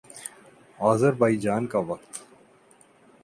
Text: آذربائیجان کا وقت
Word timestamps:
آذربائیجان 0.79 1.67
کا 1.67 1.79
وقت 1.79 2.21